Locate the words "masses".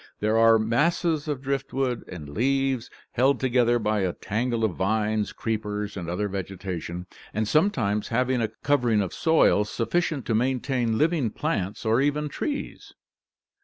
0.57-1.27